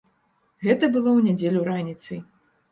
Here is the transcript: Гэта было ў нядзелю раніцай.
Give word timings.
Гэта 0.67 0.89
было 0.95 1.09
ў 1.13 1.19
нядзелю 1.29 1.69
раніцай. 1.71 2.19